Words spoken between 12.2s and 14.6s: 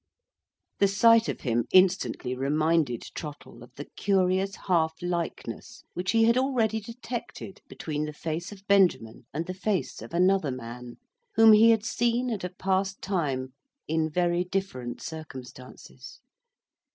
at a past time in very